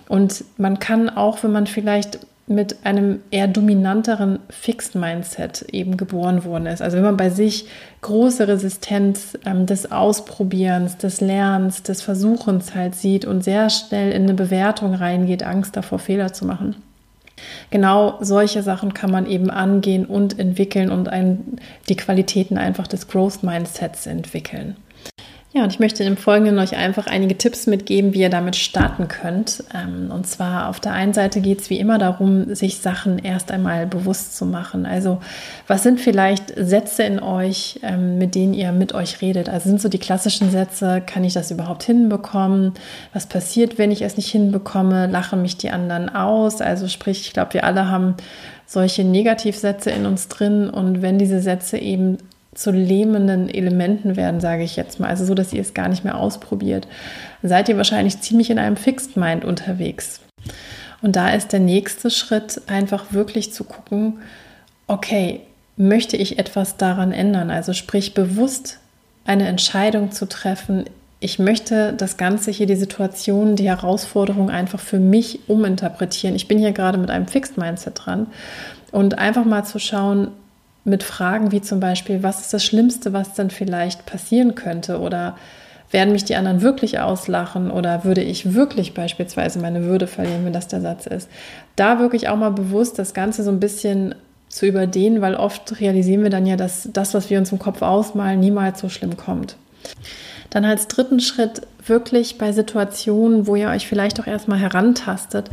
Und 0.07 0.44
man 0.57 0.80
kann 0.80 1.10
auch, 1.10 1.44
wenn 1.44 1.51
man 1.51 1.68
vielleicht 1.68 2.19
mit 2.48 2.86
einem 2.86 3.22
eher 3.31 3.48
dominanteren 3.48 4.39
Fixed 4.50 4.94
Mindset 4.94 5.63
eben 5.72 5.98
geboren 5.98 6.45
worden 6.45 6.68
ist. 6.68 6.81
Also 6.81 6.98
wenn 6.98 7.04
man 7.04 7.18
bei 7.18 7.31
sich 7.31 7.68
große 8.01 8.48
Resistenz 8.48 9.36
ähm, 9.45 9.66
des 9.66 9.91
Ausprobierens, 9.91 10.98
des 10.98 11.22
Lernens, 11.22 11.82
des 11.82 12.03
Versuchens 12.03 12.75
halt 12.75 12.94
sieht 12.94 13.25
und 13.25 13.44
sehr 13.44 13.72
schnell 13.72 14.12
in 14.12 14.24
eine 14.24 14.36
Bewertung 14.36 14.94
reingeht, 14.94 15.41
Angst 15.41 15.75
davor, 15.75 15.98
Fehler 15.98 16.34
zu 16.34 16.46
machen. 16.46 16.75
Genau 17.72 18.17
solche 18.22 18.62
Sachen 18.62 18.94
kann 18.94 19.12
man 19.12 19.25
eben 19.25 19.50
angehen 19.50 20.05
und 20.05 20.38
entwickeln 20.39 20.91
und 20.91 21.10
ein, 21.10 21.58
die 21.89 21.98
Qualitäten 21.98 22.58
einfach 22.58 22.88
des 22.88 23.08
Growth 23.08 23.44
Mindsets 23.44 24.05
entwickeln. 24.05 24.75
Ja, 25.57 25.63
und 25.63 25.71
ich 25.71 25.79
möchte 25.79 26.03
im 26.03 26.17
Folgenden 26.17 26.59
euch 26.59 26.75
einfach 26.75 27.07
einige 27.07 27.38
Tipps 27.38 27.65
mitgeben, 27.65 28.13
wie 28.13 28.19
ihr 28.19 28.29
damit 28.29 28.57
starten 28.57 29.07
könnt. 29.07 29.63
Ähm, 29.74 30.12
und 30.12 30.27
zwar 30.27 30.67
auf 30.67 30.81
der 30.81 30.91
einen 30.91 31.13
Seite 31.13 31.39
geht 31.39 31.62
es 31.62 31.69
wie 31.69 31.79
immer 31.79 31.97
darum, 31.97 32.53
sich 32.53 32.79
Sachen 32.79 33.19
erst 33.19 33.51
einmal 33.51 33.88
bewusst 33.88 34.35
zu 34.35 34.45
machen. 34.45 34.85
Also 34.85 35.21
was 35.65 35.81
sind 35.81 36.01
vielleicht 36.01 36.51
Sätze 36.57 37.03
in 37.03 37.21
euch, 37.21 37.79
ähm, 37.83 38.17
mit 38.17 38.35
denen 38.35 38.53
ihr 38.53 38.74
mit 38.74 38.93
euch 38.93 39.21
redet? 39.21 39.47
Also 39.47 39.69
sind 39.69 39.79
so 39.79 39.88
die 39.88 39.97
klassischen 39.97 40.51
Sätze, 40.51 41.01
kann 41.05 41.24
ich 41.24 41.31
das 41.31 41.51
überhaupt 41.51 41.83
hinbekommen? 41.83 42.74
Was 43.13 43.25
passiert, 43.25 43.77
wenn 43.77 43.91
ich 43.91 44.01
es 44.01 44.17
nicht 44.17 44.29
hinbekomme? 44.29 45.07
Lachen 45.07 45.41
mich 45.41 45.55
die 45.55 45.69
anderen 45.69 46.13
aus? 46.13 46.59
Also 46.59 46.89
sprich, 46.89 47.21
ich 47.21 47.31
glaube, 47.31 47.53
wir 47.53 47.63
alle 47.63 47.89
haben 47.89 48.15
solche 48.65 49.05
Negativsätze 49.05 49.89
in 49.91 50.05
uns 50.05 50.27
drin 50.27 50.69
und 50.69 51.01
wenn 51.01 51.17
diese 51.17 51.39
Sätze 51.39 51.77
eben 51.77 52.17
zu 52.55 52.71
lähmenden 52.71 53.50
Elementen 53.50 54.15
werden, 54.15 54.39
sage 54.39 54.63
ich 54.63 54.75
jetzt 54.75 55.00
mal. 55.00 55.09
Also 55.09 55.25
so, 55.25 55.35
dass 55.35 55.53
ihr 55.53 55.62
es 55.62 55.74
gar 55.74 55.89
nicht 55.89 56.03
mehr 56.03 56.17
ausprobiert. 56.17 56.88
Seid 57.43 57.69
ihr 57.69 57.77
wahrscheinlich 57.77 58.21
ziemlich 58.21 58.50
in 58.50 58.57
einem 58.57 58.77
Fixed 58.77 59.17
Mind 59.17 59.45
unterwegs. 59.45 60.21
Und 61.01 61.15
da 61.15 61.29
ist 61.29 61.53
der 61.53 61.59
nächste 61.59 62.09
Schritt 62.09 62.62
einfach 62.67 63.12
wirklich 63.12 63.53
zu 63.53 63.65
gucken, 63.65 64.19
okay, 64.88 65.41
möchte 65.77 66.17
ich 66.17 66.39
etwas 66.39 66.77
daran 66.77 67.12
ändern? 67.12 67.51
Also 67.51 67.74
sprich 67.74 68.13
bewusst 68.13 68.79
eine 69.25 69.47
Entscheidung 69.47 70.12
zu 70.12 70.25
treffen. 70.27 70.85
Ich 71.19 71.39
möchte 71.39 71.93
das 71.93 72.17
Ganze 72.17 72.51
hier, 72.51 72.67
die 72.67 72.75
Situation, 72.75 73.55
die 73.55 73.67
Herausforderung 73.67 74.50
einfach 74.50 74.79
für 74.79 75.00
mich 75.00 75.39
uminterpretieren. 75.47 76.35
Ich 76.35 76.47
bin 76.47 76.59
hier 76.59 76.71
gerade 76.71 76.97
mit 76.97 77.09
einem 77.09 77.27
Fixed 77.27 77.57
Mindset 77.57 78.05
dran 78.05 78.27
und 78.91 79.17
einfach 79.17 79.43
mal 79.43 79.65
zu 79.65 79.79
schauen, 79.79 80.29
mit 80.86 81.04
Fragen 81.04 81.51
wie 81.51 81.62
zum 81.62 81.80
Beispiel, 81.80 82.24
was 82.24 82.42
ist 82.42 82.54
das 82.54 82.63
Schlimmste, 82.63 83.12
was 83.12 83.34
denn 83.34 83.50
vielleicht 83.50 84.06
passieren 84.06 84.56
könnte 84.56 85.00
oder 85.00 85.36
werden 85.92 86.13
mich 86.13 86.25
die 86.25 86.36
anderen 86.36 86.62
wirklich 86.62 87.00
auslachen 87.00 87.72
oder 87.72 88.04
würde 88.04 88.22
ich 88.22 88.54
wirklich 88.54 88.94
beispielsweise 88.94 89.60
meine 89.60 89.84
Würde 89.84 90.08
verlieren, 90.08 90.46
wenn 90.46 90.54
das 90.54 90.68
der 90.68 90.82
Satz 90.82 91.08
ist. 91.08 91.30
Da 91.75 92.00
wirklich 92.00 92.27
auch 92.30 92.38
mal 92.38 92.51
bewusst 92.51 93.00
das 93.00 93.13
Ganze 93.13 93.44
so 93.44 93.51
ein 93.51 93.60
bisschen 93.60 94.15
zu 94.50 94.65
überdehnen, 94.65 95.22
weil 95.22 95.36
oft 95.36 95.80
realisieren 95.80 96.24
wir 96.24 96.30
dann 96.30 96.46
ja, 96.46 96.56
dass 96.56 96.89
das, 96.92 97.13
was 97.13 97.30
wir 97.30 97.39
uns 97.39 97.51
im 97.51 97.60
Kopf 97.60 97.82
ausmalen, 97.82 98.39
niemals 98.39 98.80
so 98.80 98.89
schlimm 98.89 99.18
kommt. 99.18 99.58
Dann 100.50 100.65
als 100.65 100.88
dritten 100.88 101.20
Schritt 101.20 101.62
wirklich 101.86 102.38
bei 102.38 102.51
Situationen, 102.51 103.48
wo 103.48 103.56
ihr 103.56 103.70
euch 103.70 103.88
vielleicht 103.88 104.20
auch 104.20 104.27
erstmal 104.27 104.60
herantastet, 104.60 105.50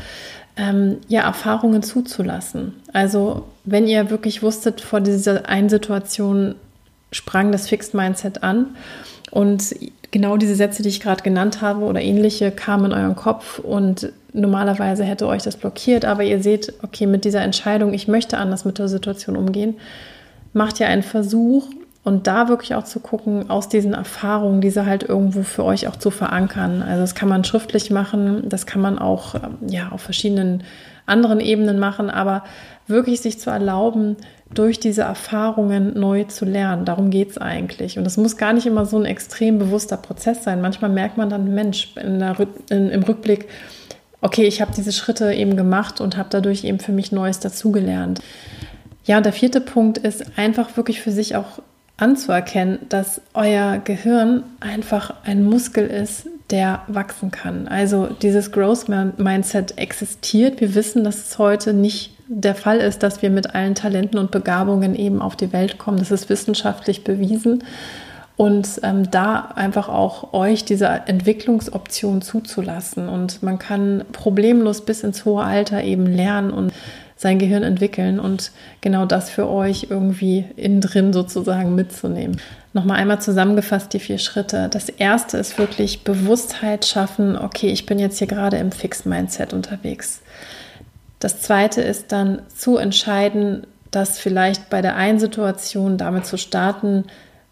ähm, 0.56 0.99
ja, 1.09 1.23
Erfahrungen 1.23 1.82
zuzulassen. 1.82 2.75
Also 2.92 3.44
wenn 3.64 3.87
ihr 3.87 4.11
wirklich 4.11 4.42
wusstet, 4.42 4.80
vor 4.80 5.00
dieser 5.00 5.49
einen 5.49 5.68
Situation 5.68 6.54
sprang 7.11 7.52
das 7.52 7.68
Fixed 7.68 7.94
Mindset 7.94 8.42
an 8.42 8.76
und 9.30 9.75
genau 10.11 10.37
diese 10.37 10.54
Sätze, 10.54 10.82
die 10.82 10.88
ich 10.88 11.00
gerade 11.00 11.23
genannt 11.23 11.62
habe 11.62 11.85
oder 11.85 12.00
ähnliche, 12.00 12.50
kamen 12.50 12.87
in 12.87 12.92
euren 12.92 13.16
Kopf 13.16 13.59
und 13.59 14.12
normalerweise 14.32 15.04
hätte 15.04 15.26
euch 15.26 15.42
das 15.42 15.56
blockiert, 15.56 16.04
aber 16.04 16.23
ihr 16.23 16.42
seht, 16.42 16.73
okay, 16.82 17.06
mit 17.06 17.25
dieser 17.25 17.42
Entscheidung, 17.42 17.92
ich 17.92 18.09
möchte 18.09 18.38
anders 18.38 18.64
mit 18.64 18.78
der 18.78 18.88
Situation 18.88 19.37
umgehen, 19.37 19.76
macht 20.52 20.80
ihr 20.80 20.88
einen 20.88 21.02
Versuch 21.02 21.68
und 22.04 22.26
da 22.26 22.49
wirklich 22.49 22.75
auch 22.75 22.85
zu 22.85 23.00
gucken, 23.00 23.49
aus 23.49 23.68
diesen 23.68 23.94
Erfahrungen, 23.94 24.61
diese 24.61 24.87
halt 24.87 25.04
irgendwo 25.04 25.42
für 25.42 25.64
euch 25.64 25.87
auch 25.87 25.97
zu 25.97 26.11
verankern. 26.11 26.82
Also 26.82 27.00
das 27.00 27.14
kann 27.14 27.28
man 27.28 27.44
schriftlich 27.44 27.90
machen, 27.90 28.49
das 28.49 28.66
kann 28.66 28.82
man 28.82 28.99
auch 28.99 29.37
ähm, 29.37 29.59
ja 29.68 29.90
auf 29.90 30.00
verschiedenen 30.00 30.64
anderen 31.06 31.40
Ebenen 31.40 31.78
machen, 31.78 32.11
aber 32.11 32.44
wirklich 32.87 33.21
sich 33.21 33.38
zu 33.38 33.50
erlauben, 33.50 34.16
durch 34.54 34.80
diese 34.80 35.02
Erfahrungen 35.02 35.99
neu 35.99 36.25
zu 36.25 36.44
lernen. 36.44 36.85
Darum 36.85 37.11
geht 37.11 37.30
es 37.30 37.38
eigentlich. 37.38 37.99
Und 37.99 38.06
es 38.06 38.16
muss 38.16 38.37
gar 38.37 38.52
nicht 38.52 38.66
immer 38.66 38.85
so 38.85 38.99
ein 38.99 39.06
extrem 39.06 39.59
bewusster 39.59 39.97
Prozess 39.97 40.44
sein. 40.44 40.61
Manchmal 40.61 40.90
merkt 40.90 41.16
man 41.16 41.30
dann, 41.30 41.54
Mensch, 41.54 41.94
der, 41.94 42.37
in, 42.71 42.90
im 42.90 43.02
Rückblick, 43.02 43.49
okay, 44.21 44.44
ich 44.44 44.61
habe 44.61 44.73
diese 44.76 44.92
Schritte 44.92 45.32
eben 45.32 45.56
gemacht 45.56 46.00
und 46.00 46.16
habe 46.16 46.28
dadurch 46.30 46.64
eben 46.64 46.80
für 46.80 46.92
mich 46.92 47.12
Neues 47.12 47.40
dazugelernt. 47.40 48.21
Ja, 49.04 49.16
und 49.16 49.26
der 49.26 49.32
vierte 49.32 49.61
Punkt 49.61 49.99
ist 49.99 50.38
einfach 50.38 50.76
wirklich 50.76 51.00
für 51.00 51.12
sich 51.12 51.35
auch 51.35 51.61
anzuerkennen, 51.97 52.79
dass 52.89 53.21
euer 53.35 53.79
Gehirn 53.79 54.43
einfach 54.61 55.15
ein 55.25 55.45
Muskel 55.45 55.87
ist, 55.87 56.27
der 56.51 56.83
wachsen 56.87 57.31
kann. 57.31 57.69
Also 57.69 58.07
dieses 58.07 58.53
Growth 58.53 58.89
Mindset 58.89 59.79
existiert. 59.79 60.61
Wir 60.61 60.75
wissen, 60.75 61.05
dass 61.05 61.27
es 61.27 61.39
heute 61.39 61.73
nicht 61.73 62.15
der 62.29 62.55
Fall 62.55 62.79
ist, 62.79 63.03
dass 63.03 63.23
wir 63.23 63.31
mit 63.31 63.55
allen 63.55 63.75
Talenten 63.75 64.19
und 64.19 64.31
Begabungen 64.31 64.95
eben 64.95 65.21
auf 65.21 65.37
die 65.37 65.53
Welt 65.53 65.79
kommen. 65.79 65.99
Das 65.99 66.11
ist 66.11 66.29
wissenschaftlich 66.29 67.05
bewiesen. 67.05 67.65
Und 68.37 68.81
ähm, 68.83 69.11
da 69.11 69.53
einfach 69.55 69.89
auch 69.89 70.33
euch 70.33 70.65
diese 70.65 70.87
Entwicklungsoption 70.87 72.23
zuzulassen. 72.23 73.09
Und 73.09 73.43
man 73.43 73.59
kann 73.59 74.05
problemlos 74.13 74.85
bis 74.85 75.03
ins 75.03 75.25
hohe 75.25 75.45
Alter 75.45 75.85
eben 75.85 76.07
lernen 76.07 76.51
und 76.51 76.73
sein 77.23 77.38
Gehirn 77.38 77.62
entwickeln 77.62 78.19
und 78.19 78.50
genau 78.81 79.07
das 79.07 79.31
für 79.31 79.49
euch 79.49 79.87
irgendwie 79.91 80.45
innen 80.57 80.81
drin 80.81 81.12
sozusagen 81.12 81.76
mitzunehmen. 81.76 82.41
Nochmal 82.73 82.99
einmal 82.99 83.21
zusammengefasst 83.21 83.93
die 83.93 84.00
vier 84.00 84.19
Schritte. 84.19 84.69
Das 84.69 84.88
erste 84.88 85.38
ist 85.38 85.57
wirklich 85.57 86.02
Bewusstheit 86.02 86.85
schaffen, 86.85 87.38
okay, 87.38 87.69
ich 87.69 87.87
bin 87.87 88.00
jetzt 88.00 88.19
hier 88.19 88.26
gerade 88.26 88.57
im 88.57 88.73
Fixed-Mindset 88.73 89.52
unterwegs. 89.52 90.21
Das 91.21 91.41
zweite 91.41 91.81
ist 91.81 92.11
dann 92.11 92.43
zu 92.49 92.76
entscheiden, 92.76 93.69
dass 93.93 94.19
vielleicht 94.19 94.69
bei 94.69 94.83
der 94.83 94.97
einen 94.97 95.21
Situation 95.21 95.99
damit 95.99 96.26
zu 96.26 96.37
starten, 96.37 97.05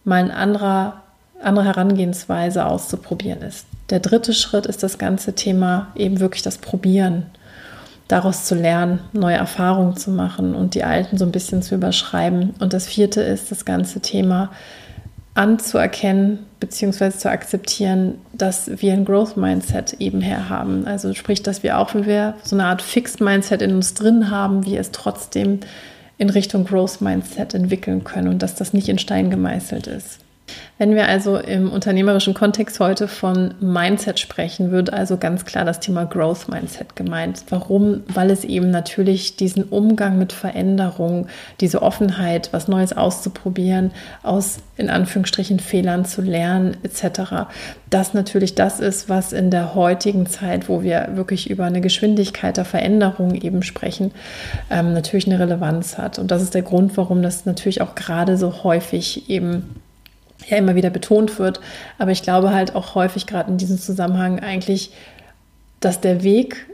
mal 0.03 0.25
eine 0.25 0.35
andere, 0.35 0.95
andere 1.41 1.67
Herangehensweise 1.67 2.67
auszuprobieren 2.67 3.43
ist. 3.43 3.67
Der 3.91 4.01
dritte 4.01 4.35
Schritt 4.35 4.67
ist 4.67 4.83
das 4.83 4.99
ganze 4.99 5.35
Thema 5.35 5.93
eben 5.95 6.19
wirklich 6.19 6.43
das 6.43 6.59
Probieren 6.59 7.27
daraus 8.11 8.45
zu 8.45 8.55
lernen, 8.55 9.01
neue 9.13 9.37
Erfahrungen 9.37 9.97
zu 9.97 10.11
machen 10.11 10.55
und 10.55 10.75
die 10.75 10.85
alten 10.85 11.17
so 11.17 11.25
ein 11.25 11.33
bisschen 11.33 11.63
zu 11.63 11.75
überschreiben. 11.75 12.55
Und 12.59 12.73
das 12.73 12.87
vierte 12.87 13.21
ist 13.21 13.51
das 13.51 13.65
ganze 13.65 14.01
Thema 14.01 14.51
anzuerkennen 15.35 16.41
bzw. 16.59 17.11
zu 17.11 17.31
akzeptieren, 17.31 18.17
dass 18.33 18.71
wir 18.83 18.93
ein 18.93 19.05
Growth 19.05 19.37
Mindset 19.37 19.95
eben 19.95 20.21
her 20.21 20.49
haben. 20.49 20.87
Also 20.87 21.15
sprich, 21.15 21.43
dass 21.43 21.63
wir 21.63 21.79
auch, 21.79 21.95
wenn 21.95 22.07
wir 22.07 22.35
so 22.43 22.57
eine 22.57 22.65
Art 22.65 22.83
Fixed 22.83 23.21
Mindset 23.21 23.63
in 23.63 23.75
uns 23.75 23.95
drin 23.95 24.31
haben, 24.31 24.67
wir 24.67 24.81
es 24.81 24.91
trotzdem 24.91 25.61
in 26.19 26.31
Richtung 26.31 26.65
Growth 26.65 27.01
Mindset 27.01 27.55
entwickeln 27.55 28.05
können 28.05 28.29
und 28.29 28.43
dass 28.43 28.55
das 28.55 28.73
nicht 28.73 28.89
in 28.89 28.99
Stein 28.99 29.31
gemeißelt 29.31 29.87
ist. 29.87 30.19
Wenn 30.81 30.95
wir 30.95 31.09
also 31.09 31.37
im 31.37 31.71
unternehmerischen 31.71 32.33
Kontext 32.33 32.81
heute 32.81 33.07
von 33.07 33.53
Mindset 33.61 34.19
sprechen, 34.19 34.71
wird 34.71 34.91
also 34.91 35.19
ganz 35.19 35.45
klar 35.45 35.67
das 35.67 35.81
Thema 35.81 36.07
Growth 36.07 36.49
Mindset 36.49 36.97
gemeint. 36.97 37.45
Warum? 37.51 38.03
Weil 38.09 38.31
es 38.31 38.45
eben 38.45 38.71
natürlich 38.71 39.37
diesen 39.37 39.65
Umgang 39.65 40.17
mit 40.17 40.33
Veränderung, 40.33 41.27
diese 41.61 41.83
Offenheit, 41.83 42.49
was 42.53 42.67
Neues 42.67 42.97
auszuprobieren, 42.97 43.91
aus 44.23 44.61
in 44.79 44.89
Anführungsstrichen 44.89 45.61
Fehlern 45.61 46.07
zu 46.07 46.23
lernen 46.23 46.79
etc. 46.83 47.51
Das 47.91 48.15
natürlich 48.15 48.55
das 48.55 48.81
ist, 48.81 49.11
was 49.11 49.35
in 49.35 49.51
der 49.51 49.75
heutigen 49.75 50.25
Zeit, 50.25 50.71
wo 50.71 50.83
wir 50.83 51.11
wirklich 51.13 51.51
über 51.51 51.67
eine 51.67 51.83
Geschwindigkeit 51.83 52.57
der 52.57 52.65
Veränderung 52.65 53.35
eben 53.35 53.63
sprechen, 53.63 54.13
ähm, 54.71 54.95
natürlich 54.95 55.27
eine 55.27 55.39
Relevanz 55.39 55.99
hat. 55.99 56.19
Und 56.19 56.31
das 56.31 56.43
ist 56.43 56.55
der 56.55 56.63
Grund, 56.63 56.97
warum 56.97 57.21
das 57.21 57.45
natürlich 57.45 57.83
auch 57.83 57.95
gerade 57.95 58.39
so 58.39 58.65
häufig 58.65 59.29
eben 59.29 59.77
ja 60.49 60.57
immer 60.57 60.75
wieder 60.75 60.91
betont 60.91 61.39
wird. 61.39 61.61
Aber 61.99 62.11
ich 62.11 62.23
glaube 62.23 62.53
halt 62.53 62.75
auch 62.75 62.95
häufig 62.95 63.27
gerade 63.27 63.51
in 63.51 63.59
diesem 63.59 63.79
Zusammenhang 63.79 64.41
eigentlich, 64.41 64.93
dass 65.81 66.01
der 66.01 66.23
Weg 66.23 66.67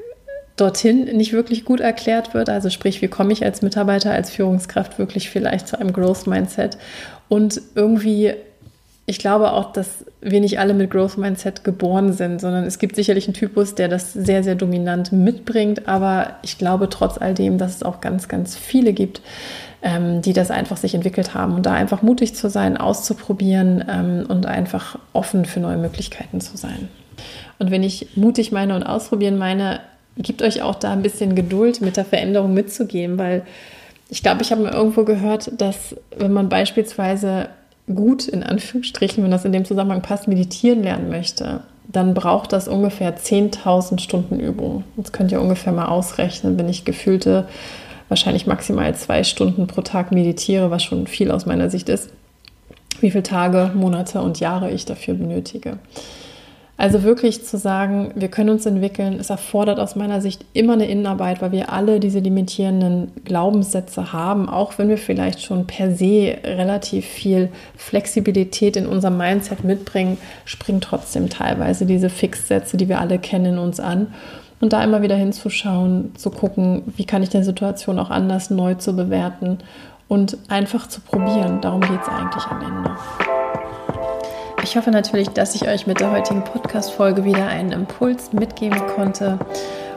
dorthin 0.57 1.05
nicht 1.17 1.33
wirklich 1.33 1.65
gut 1.65 1.81
erklärt 1.81 2.35
wird. 2.35 2.49
Also 2.49 2.71
sprich, 2.71 3.03
wie 3.03 3.09
komme 3.09 3.33
ich 3.33 3.45
als 3.45 3.63
Mitarbeiter, 3.63 4.13
als 4.13 4.31
Führungskraft 4.31 4.99
wirklich 4.99 5.31
vielleicht 5.31 5.69
zu 5.69 5.79
einem 5.79 5.93
Growth 5.93 6.27
Mindset? 6.27 6.79
Und 7.29 7.61
irgendwie, 7.75 8.35
ich 9.09 9.21
glaube 9.21 9.53
auch, 9.53 9.73
dass 9.73 10.05
wir 10.21 10.41
nicht 10.41 10.59
alle 10.59 10.75
mit 10.75 10.91
Growth 10.91 11.17
Mindset 11.17 11.63
geboren 11.63 12.13
sind, 12.13 12.41
sondern 12.41 12.65
es 12.65 12.81
gibt 12.81 12.97
sicherlich 12.97 13.29
einen 13.29 13.35
Typus, 13.35 13.77
der 13.77 13.87
das 13.87 14.13
sehr, 14.13 14.43
sehr 14.43 14.57
dominant 14.57 15.13
mitbringt. 15.13 15.87
Aber 15.87 16.35
ich 16.43 16.59
glaube 16.59 16.89
trotz 16.89 17.17
all 17.17 17.33
dem, 17.33 17.57
dass 17.57 17.77
es 17.77 17.83
auch 17.85 18.01
ganz, 18.01 18.27
ganz 18.27 18.57
viele 18.57 18.93
gibt, 18.93 19.21
ähm, 19.83 20.23
die 20.23 20.33
das 20.33 20.51
einfach 20.51 20.77
sich 20.77 20.95
entwickelt 20.97 21.35
haben 21.35 21.55
und 21.55 21.65
da 21.67 21.75
einfach 21.75 22.03
mutig 22.03 22.35
zu 22.35 22.51
sein, 22.51 22.77
auszuprobieren 22.77 23.85
ähm, 23.89 24.27
und 24.29 24.45
einfach 24.47 24.99
offen 25.13 25.45
für 25.45 25.61
neue 25.61 25.79
Möglichkeiten 25.79 26.41
zu 26.41 26.57
sein. 26.57 26.89
Und 27.61 27.71
wenn 27.71 27.85
ich 27.85 28.17
mutig 28.17 28.51
meine 28.51 28.75
und 28.75 28.83
ausprobieren 28.83 29.39
meine, 29.39 29.81
gibt 30.17 30.43
euch 30.43 30.63
auch 30.63 30.75
da 30.75 30.93
ein 30.93 31.03
bisschen 31.03 31.37
Geduld 31.37 31.81
mit 31.81 31.97
der 31.97 32.05
Veränderung 32.05 32.55
mitzugehen, 32.55 33.19
weil 33.19 33.43
ich 34.09 34.23
glaube, 34.25 34.43
ich 34.43 34.51
habe 34.51 34.63
mal 34.63 34.73
irgendwo 34.73 35.05
gehört, 35.05 35.51
dass 35.61 35.95
wenn 36.17 36.33
man 36.33 36.49
beispielsweise 36.49 37.49
gut 37.95 38.26
in 38.26 38.43
Anführungsstrichen, 38.43 39.23
wenn 39.23 39.31
das 39.31 39.45
in 39.45 39.52
dem 39.52 39.64
Zusammenhang 39.64 40.02
passt, 40.02 40.28
meditieren 40.28 40.83
lernen 40.83 41.09
möchte, 41.09 41.61
dann 41.88 42.14
braucht 42.14 42.52
das 42.52 42.69
ungefähr 42.69 43.16
10.000 43.16 44.00
Stunden 44.00 44.40
Übung. 44.40 44.85
Jetzt 44.97 45.12
könnt 45.12 45.33
ihr 45.33 45.40
ungefähr 45.40 45.73
mal 45.73 45.87
ausrechnen, 45.87 46.59
wenn 46.59 46.69
ich 46.69 46.85
gefühlte 46.85 47.47
wahrscheinlich 48.09 48.47
maximal 48.47 48.95
zwei 48.95 49.25
Stunden 49.25 49.66
pro 49.66 49.83
Tag 49.83 50.12
meditiere, 50.12 50.71
was 50.71 50.83
schon 50.83 51.07
viel 51.07 51.31
aus 51.31 51.47
meiner 51.47 51.71
Sicht 51.71 51.88
ist, 51.88 52.11
wie 53.00 53.11
viele 53.11 53.23
Tage, 53.23 53.73
Monate 53.75 54.21
und 54.21 54.40
Jahre 54.40 54.71
ich 54.71 54.85
dafür 54.85 55.14
benötige. 55.14 55.78
Also 56.78 57.02
wirklich 57.04 57.42
zu 57.42 57.56
sagen, 57.56 58.12
wir 58.14 58.28
können 58.28 58.50
uns 58.50 58.66
entwickeln, 58.66 59.16
es 59.18 59.30
erfordert 59.30 59.78
aus 59.78 59.97
meiner 59.97 60.21
Sicht 60.21 60.45
immer 60.52 60.75
eine 60.75 60.87
Innenarbeit, 60.87 61.40
weil 61.40 61.52
wir 61.52 61.73
alle 61.73 62.00
diese 62.00 62.18
limitierenden 62.18 63.12
Glaubenssätze 63.25 64.12
haben, 64.12 64.49
auch 64.49 64.76
wenn 64.76 64.90
wir 64.90 64.99
vielleicht 64.99 65.42
schon 65.42 65.66
per 65.66 65.95
se 65.95 66.37
relativ 66.45 67.06
viel 67.06 67.49
Flexibilität 67.76 68.76
in 68.76 68.87
unserem 68.87 69.16
Mindset 69.16 69.64
mitbringen, 69.64 70.18
springen 70.45 70.83
trotzdem 70.83 71.30
teilweise 71.30 71.87
diese 71.87 72.11
Fixsätze, 72.11 72.76
die 72.76 72.90
wir 72.90 73.00
alle 73.00 73.18
kennen, 73.18 73.54
in 73.54 73.59
uns 73.59 73.80
an. 73.80 74.09
Und 74.61 74.73
da 74.73 74.83
immer 74.85 75.02
wieder 75.02 75.16
hinzuschauen, 75.16 76.14
zu 76.16 76.30
gucken, 76.30 76.83
wie 76.97 77.04
kann 77.04 77.23
ich 77.23 77.28
die 77.30 77.42
Situation 77.42 77.99
auch 77.99 78.11
anders 78.11 78.50
neu 78.50 78.75
zu 78.75 78.95
bewerten 78.97 79.59
und 80.09 80.38
einfach 80.49 80.88
zu 80.88 81.00
probieren. 81.00 81.61
Darum 81.61 81.80
geht 81.80 82.00
es 82.02 82.09
eigentlich 82.09 82.45
am 82.45 82.61
Ende. 82.62 83.36
Ich 84.67 84.77
hoffe 84.77 84.91
natürlich, 84.91 85.29
dass 85.29 85.55
ich 85.55 85.69
euch 85.69 85.87
mit 85.87 86.01
der 86.01 86.11
heutigen 86.11 86.43
Podcast-Folge 86.43 87.25
wieder 87.25 87.47
einen 87.47 87.71
Impuls 87.71 88.33
mitgeben 88.33 88.85
konnte. 88.97 89.39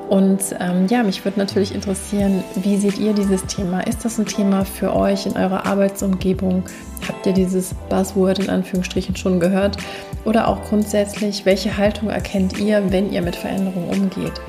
Und 0.09 0.39
ähm, 0.59 0.85
ja, 0.87 1.01
mich 1.01 1.25
würde 1.25 1.39
natürlich 1.39 1.73
interessieren, 1.73 2.43
wie 2.53 2.77
seht 2.77 2.99
ihr 2.99 3.13
dieses 3.13 3.43
Thema? 3.47 3.79
Ist 3.87 4.05
das 4.05 4.19
ein 4.19 4.27
Thema 4.27 4.65
für 4.65 4.95
euch 4.95 5.25
in 5.25 5.35
eurer 5.35 5.65
Arbeitsumgebung? 5.65 6.65
Habt 7.07 7.25
ihr 7.25 7.33
dieses 7.33 7.73
Buzzword 7.89 8.37
in 8.37 8.51
Anführungsstrichen 8.51 9.15
schon 9.15 9.39
gehört? 9.39 9.75
Oder 10.23 10.47
auch 10.47 10.61
grundsätzlich, 10.65 11.47
welche 11.47 11.75
Haltung 11.75 12.11
erkennt 12.11 12.59
ihr, 12.59 12.91
wenn 12.91 13.11
ihr 13.11 13.23
mit 13.23 13.35
Veränderungen 13.35 13.89
umgeht? 13.89 14.39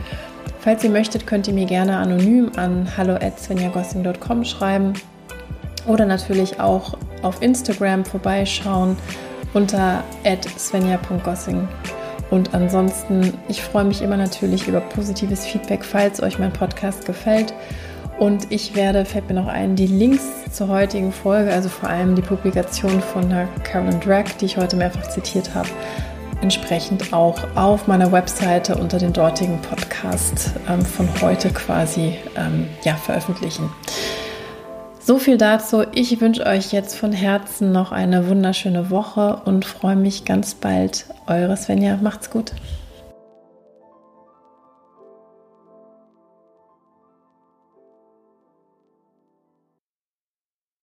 Falls 0.59 0.85
ihr 0.85 0.91
möchtet, 0.91 1.27
könnt 1.27 1.49
ihr 1.49 1.55
mir 1.55 1.65
gerne 1.67 1.97
anonym 1.97 2.53
an 2.57 2.87
hallo@svenjagossing.com 2.95 4.45
schreiben 4.45 4.93
oder 5.87 6.05
natürlich 6.05 6.61
auch 6.61 6.99
auf 7.23 7.41
Instagram 7.41 8.05
vorbeischauen 8.05 8.99
unter 9.55 10.05
svenja.gossing. 10.57 11.69
Und 12.31 12.55
ansonsten, 12.55 13.35
ich 13.49 13.63
freue 13.63 13.85
mich 13.85 14.03
immer 14.03 14.17
natürlich 14.17 14.69
über 14.69 14.81
positives 14.81 15.45
Feedback, 15.45 15.85
falls 15.85 16.23
euch 16.23 16.39
mein 16.39 16.53
Podcast 16.53 17.05
gefällt. 17.05 17.53
Und 18.19 18.53
ich 18.53 18.77
werde, 18.77 19.05
fällt 19.05 19.29
mir 19.29 19.35
noch 19.35 19.49
ein, 19.49 19.77
die 19.77 19.87
Links 19.87 20.25
zur 20.53 20.69
heutigen 20.69 21.11
Folge, 21.11 21.53
also 21.53 21.69
vor 21.69 21.89
allem 21.89 22.15
die 22.15 22.23
Publikation 22.23 23.01
von 23.01 23.29
der 23.31 23.49
Carolyn 23.65 23.99
Drag, 23.99 24.25
die 24.41 24.45
ich 24.45 24.59
heute 24.59 24.77
mehrfach 24.77 25.09
zitiert 25.09 25.55
habe, 25.55 25.69
entsprechend 26.43 27.13
auch 27.13 27.39
auf 27.57 27.87
meiner 27.87 28.13
Webseite 28.13 28.77
unter 28.77 28.99
den 28.99 29.13
dortigen 29.13 29.59
Podcast 29.63 30.53
ähm, 30.69 30.85
von 30.85 31.09
heute 31.23 31.51
quasi 31.51 32.15
ähm, 32.37 32.69
ja, 32.85 32.95
veröffentlichen. 32.95 33.71
So 35.11 35.19
viel 35.19 35.39
dazu. 35.39 35.83
Ich 35.93 36.21
wünsche 36.21 36.47
euch 36.47 36.71
jetzt 36.71 36.97
von 36.97 37.11
Herzen 37.11 37.73
noch 37.73 37.91
eine 37.91 38.29
wunderschöne 38.29 38.91
Woche 38.91 39.43
und 39.45 39.65
freue 39.65 39.97
mich 39.97 40.25
ganz 40.25 40.55
bald. 40.55 41.07
Eure 41.27 41.57
Svenja. 41.57 41.99
Macht's 42.01 42.31
gut. 42.31 42.53